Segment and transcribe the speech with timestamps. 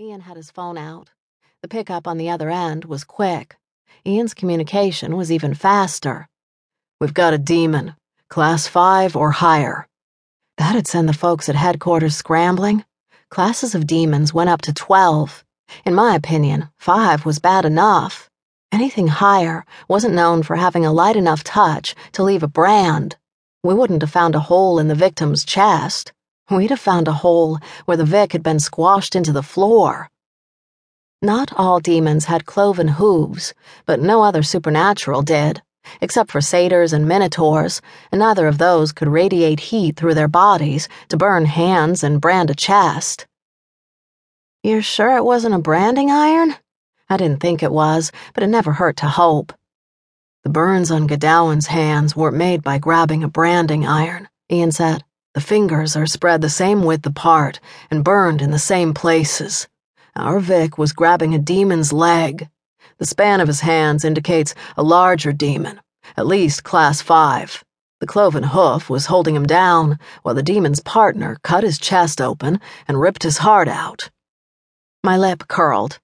[0.00, 1.10] Ian had his phone out.
[1.60, 3.56] The pickup on the other end was quick.
[4.06, 6.28] Ian's communication was even faster.
[7.00, 7.96] We've got a demon,
[8.30, 9.88] class 5 or higher.
[10.56, 12.84] That'd send the folks at headquarters scrambling.
[13.28, 15.44] Classes of demons went up to 12.
[15.84, 18.30] In my opinion, 5 was bad enough.
[18.70, 23.16] Anything higher wasn't known for having a light enough touch to leave a brand.
[23.64, 26.12] We wouldn't have found a hole in the victim's chest.
[26.50, 30.08] We'd have found a hole where the Vic had been squashed into the floor.
[31.20, 33.52] Not all demons had cloven hooves,
[33.84, 35.62] but no other supernatural did,
[36.00, 40.88] except for satyrs and minotaurs, and neither of those could radiate heat through their bodies
[41.08, 43.26] to burn hands and brand a chest.
[44.62, 46.54] You're sure it wasn't a branding iron?
[47.10, 49.52] I didn't think it was, but it never hurt to hope.
[50.44, 55.04] The burns on Godowin's hands weren't made by grabbing a branding iron, Ian said.
[55.34, 57.60] The fingers are spread the same width apart
[57.90, 59.68] and burned in the same places.
[60.16, 62.48] Our Vic was grabbing a demon's leg.
[62.98, 65.80] The span of his hands indicates a larger demon,
[66.16, 67.64] at least class 5.
[68.00, 72.60] The cloven hoof was holding him down while the demon's partner cut his chest open
[72.86, 74.10] and ripped his heart out.
[75.04, 75.98] My lip curled.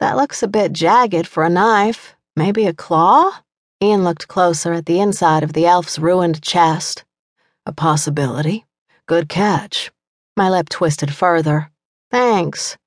[0.00, 2.14] That looks a bit jagged for a knife.
[2.36, 3.42] Maybe a claw?
[3.82, 7.04] Ian looked closer at the inside of the elf's ruined chest.
[7.68, 8.64] A possibility.
[9.06, 9.92] Good catch.
[10.38, 11.70] My lip twisted further.
[12.10, 12.78] Thanks.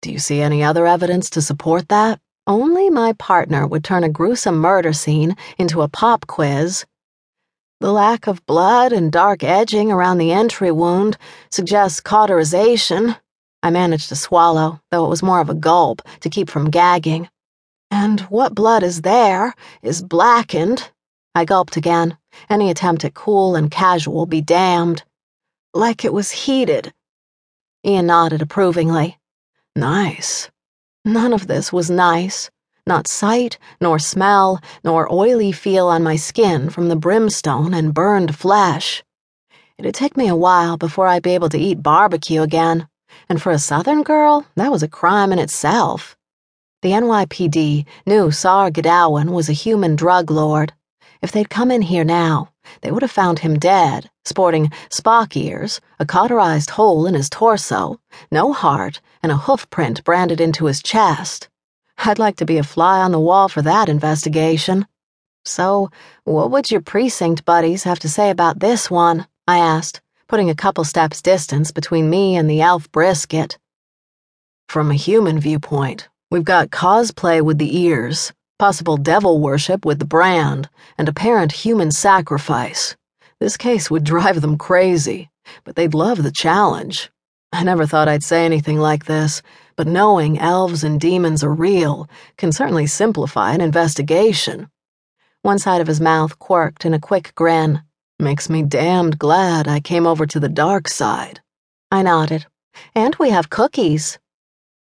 [0.00, 2.18] Do you see any other evidence to support that?
[2.46, 6.86] Only my partner would turn a gruesome murder scene into a pop quiz.
[7.80, 11.18] The lack of blood and dark edging around the entry wound
[11.50, 13.16] suggests cauterization.
[13.62, 17.28] I managed to swallow, though it was more of a gulp, to keep from gagging.
[17.90, 20.90] And what blood is there is blackened.
[21.36, 22.16] I gulped again.
[22.48, 25.04] Any attempt at cool and casual be damned.
[25.74, 26.94] Like it was heated.
[27.84, 29.18] Ian nodded approvingly.
[29.76, 30.50] Nice.
[31.04, 32.50] None of this was nice.
[32.86, 38.34] Not sight, nor smell, nor oily feel on my skin from the brimstone and burned
[38.34, 39.04] flesh.
[39.76, 42.88] It'd take me a while before I'd be able to eat barbecue again,
[43.28, 46.16] and for a southern girl, that was a crime in itself.
[46.80, 50.72] The NYPD knew Sar Godowin was a human drug lord.
[51.26, 52.50] If they'd come in here now,
[52.82, 57.98] they would have found him dead, sporting Spock ears, a cauterized hole in his torso,
[58.30, 61.48] no heart, and a hoof print branded into his chest.
[61.98, 64.86] I'd like to be a fly on the wall for that investigation.
[65.44, 65.90] So,
[66.22, 69.26] what would your precinct buddies have to say about this one?
[69.48, 73.58] I asked, putting a couple steps distance between me and the elf brisket.
[74.68, 80.04] From a human viewpoint, we've got cosplay with the ears, possible devil worship with the
[80.04, 82.96] brand, and apparent human sacrifice.
[83.38, 85.30] This case would drive them crazy,
[85.64, 87.10] but they'd love the challenge.
[87.52, 89.42] I never thought I'd say anything like this,
[89.76, 94.68] but knowing elves and demons are real can certainly simplify an investigation.
[95.42, 97.82] One side of his mouth quirked in a quick grin.
[98.18, 101.40] Makes me damned glad I came over to the dark side.
[101.90, 102.46] I nodded.
[102.94, 104.18] And we have cookies.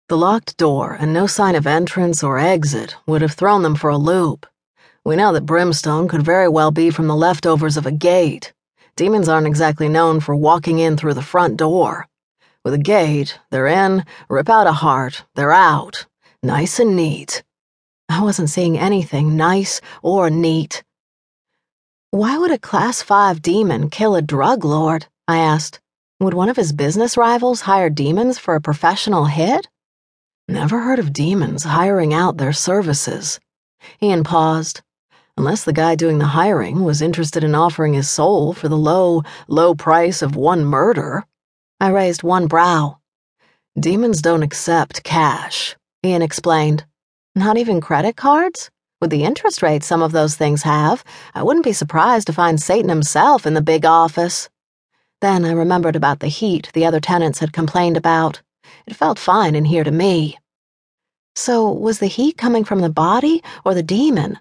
[0.10, 3.90] The locked door and no sign of entrance or exit would have thrown them for
[3.90, 4.46] a loop.
[5.06, 8.52] We know that brimstone could very well be from the leftovers of a gate.
[8.98, 12.08] Demons aren't exactly known for walking in through the front door.
[12.66, 16.06] With a gate, they're in, rip out a heart, they're out.
[16.44, 17.42] Nice and neat.
[18.10, 20.84] I wasn't seeing anything nice or neat.
[22.12, 25.08] Why would a Class 5 demon kill a drug lord?
[25.28, 25.80] I asked.
[26.20, 29.68] Would one of his business rivals hire demons for a professional hit?
[30.50, 33.40] Never heard of demons hiring out their services.
[34.02, 34.82] Ian paused.
[35.38, 39.24] Unless the guy doing the hiring was interested in offering his soul for the low,
[39.48, 41.24] low price of one murder.
[41.80, 43.00] I raised one brow.
[43.80, 46.86] Demons don't accept cash, Ian explained.
[47.36, 48.70] Not even credit cards?
[49.00, 52.62] With the interest rate some of those things have, I wouldn't be surprised to find
[52.62, 54.50] Satan himself in the big office.
[55.22, 58.42] Then I remembered about the heat the other tenants had complained about.
[58.86, 60.38] It felt fine in here to me.
[61.36, 64.40] So, was the heat coming from the body or the demon?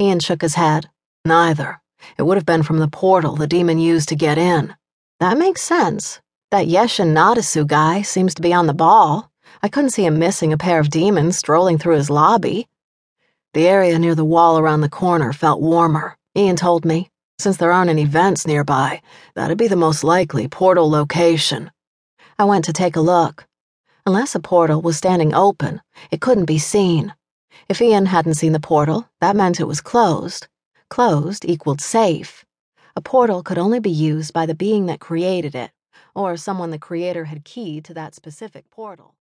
[0.00, 0.90] Ian shook his head.
[1.24, 1.80] Neither.
[2.16, 4.76] It would have been from the portal the demon used to get in.
[5.20, 6.20] That makes sense.
[6.50, 9.30] That Yeshin Nadasu guy seems to be on the ball.
[9.62, 12.68] I couldn't see him missing a pair of demons strolling through his lobby.
[13.54, 17.10] The area near the wall around the corner felt warmer, Ian told me.
[17.38, 19.00] Since there aren't any vents nearby,
[19.34, 21.70] that'd be the most likely portal location.
[22.40, 23.48] I went to take a look.
[24.06, 25.80] Unless a portal was standing open,
[26.12, 27.12] it couldn't be seen.
[27.68, 30.46] If Ian hadn't seen the portal, that meant it was closed.
[30.88, 32.44] Closed equaled safe.
[32.94, 35.72] A portal could only be used by the being that created it,
[36.14, 39.16] or someone the creator had keyed to that specific portal.